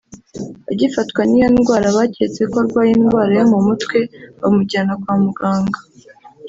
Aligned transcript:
Agifatwa 0.71 1.21
n’iyo 1.27 1.47
ndwara 1.55 1.87
baketse 1.97 2.41
ko 2.51 2.57
arwaye 2.63 2.91
indwara 2.97 3.31
yo 3.39 3.45
mu 3.51 3.59
mutwe 3.67 3.97
bamujyana 4.39 4.93
kwa 5.01 5.15
muganga 5.23 5.79